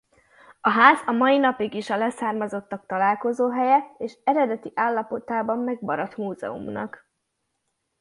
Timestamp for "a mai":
1.05-1.37